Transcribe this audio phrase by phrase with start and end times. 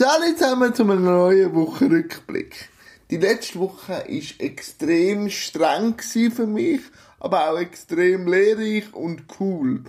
[0.00, 2.68] Salut zusammen zu einem neuen Wochenrückblick.
[3.10, 6.82] Die letzte Woche war extrem streng für mich,
[7.18, 9.82] aber auch extrem lehrreich und cool.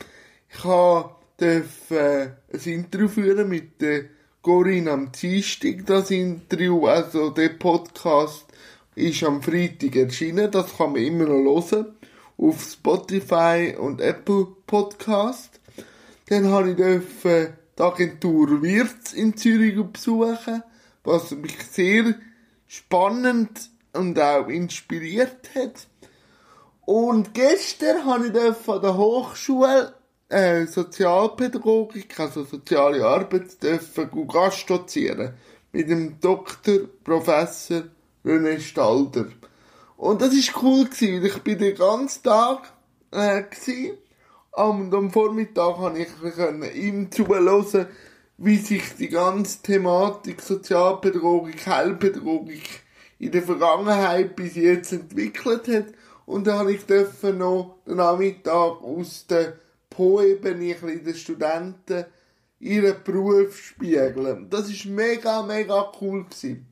[0.49, 4.05] Ich durfte äh, ein Interview führen mit der
[4.41, 8.47] Corinne am Dienstag, das Interview, also der Podcast
[8.95, 11.85] ist am Freitag erschienen, das kann man immer noch hören,
[12.35, 15.59] auf Spotify und Apple Podcast.
[16.29, 20.63] Dann habe ich dürfen die Agentur Wirtz in Zürich besuchen,
[21.03, 22.15] was mich sehr
[22.67, 25.87] spannend und auch inspiriert hat.
[26.85, 29.93] Und gestern habe ich von der Hochschule
[30.27, 35.33] äh, Sozialpädagogik, also soziale Arbeit, dürfen Gast dozieren.
[35.71, 37.83] Mit dem Doktor, Professor
[38.25, 39.27] René Stalder.
[39.97, 42.73] Und das ist cool gewesen, ich bin den ganzen Tag
[43.11, 43.97] äh, gewesen.
[44.59, 47.87] Und am Vormittag konnte ich ihm zuhören,
[48.37, 52.83] wie sich die ganze Thematik Sozialpädagogik, Heilpädagogik
[53.19, 55.85] in der Vergangenheit bis jetzt entwickelt hat.
[56.25, 56.81] Und dann habe ich
[57.37, 59.53] noch den Nachmittag aus der
[59.89, 62.03] Po-Ebene den Studenten
[62.59, 64.49] ihren Beruf spiegeln.
[64.49, 66.65] Das ist mega, mega cool gewesen.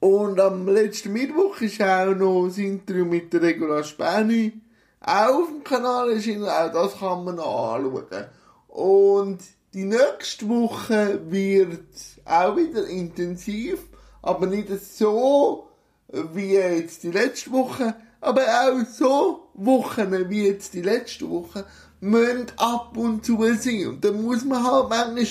[0.00, 4.60] Und am letzten Mittwoch ist auch noch das Interview mit der Regula Späni
[5.04, 6.44] auf dem Kanal erschienen.
[6.44, 8.26] Auch das kann man noch anschauen.
[8.68, 9.40] Und
[9.74, 11.88] die nächste Woche wird
[12.24, 13.80] auch wieder intensiv,
[14.22, 15.68] aber nicht so
[16.08, 21.64] wie jetzt die letzte Woche, aber auch so Wochen wie jetzt die letzte Woche
[22.00, 23.86] müssen ab und zu sein.
[23.88, 25.26] Und dann muss man halt manchmal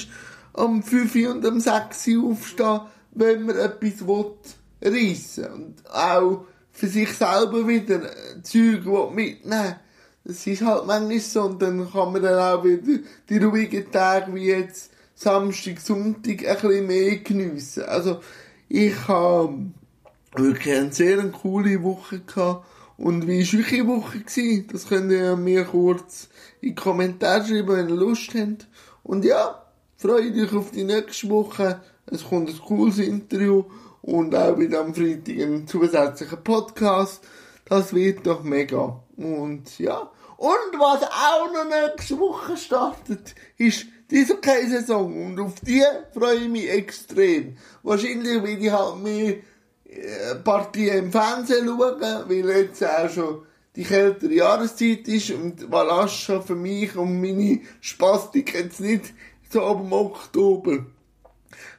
[0.53, 4.07] um 5 und um 6 Uhr aufstehen, wenn man etwas
[4.81, 5.51] reissen will.
[5.53, 8.01] Und auch für sich selber wieder
[8.43, 9.75] Zeug mitnehmen
[10.23, 11.43] Das ist halt manchmal so.
[11.43, 16.55] Und dann kann man dann auch wieder die ruhigen Tage wie jetzt Samstag, Sonntag ein
[16.55, 17.83] bisschen mehr geniessen.
[17.83, 18.19] Also,
[18.69, 19.71] ich habe
[20.35, 22.65] wirklich eine sehr coole Woche gehabt.
[22.97, 24.19] Und wie war eure Woche?
[24.19, 24.67] Gewesen?
[24.71, 26.29] Das könnt ihr mir kurz
[26.61, 28.67] in die Kommentare schreiben, wenn ihr Lust habt.
[29.03, 29.63] Und ja,
[29.97, 31.81] freut euch auf die nächste Woche.
[32.05, 33.65] Es kommt ein cooles Interview
[34.01, 37.23] und auch wieder am Freitag ein zusätzlicher Podcast.
[37.65, 39.01] Das wird doch mega.
[39.15, 40.11] Und ja.
[40.37, 45.25] Und was auch noch nächste Woche startet, ist die Eishockey-Saison.
[45.25, 47.57] Und auf die freue ich mich extrem.
[47.83, 49.35] Wahrscheinlich will ich halt mehr
[49.85, 53.45] äh, Partien im Fernsehen schauen, weil jetzt auch schon
[53.75, 59.13] die kältere Jahreszeit ist und Valascha für mich und meine Spastik jetzt nicht
[59.49, 60.85] so ab Oktober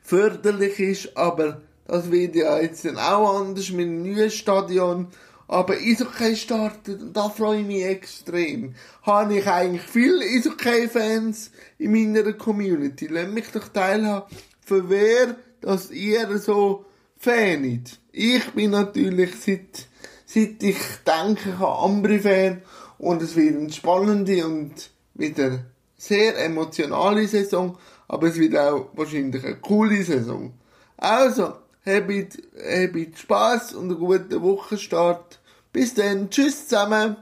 [0.02, 5.08] förderlich ist, aber das wird ja jetzt dann auch anders mit dem neuen Stadion.
[5.48, 8.74] Aber Eishockey startet und da freue ich mich extrem.
[9.02, 13.08] Habe ich eigentlich viele Eishockey-Fans in meiner Community.
[13.10, 14.34] Lass mich doch teilhaben,
[14.64, 16.86] für wer das ihr so
[17.18, 17.98] fanet.
[18.12, 19.86] Ich bin natürlich seit,
[20.24, 22.62] seit ich denke, ich Ambri-Fan
[22.98, 25.64] und es wird eine spannende und wieder
[25.96, 27.76] sehr emotionale Saison,
[28.08, 30.52] aber es wird auch wahrscheinlich eine coole Saison.
[30.96, 31.52] Also,
[31.84, 35.40] habt, habt Spaß und einen guten Wochenstart.
[35.72, 37.16] Bis dann, tschüss zusammen.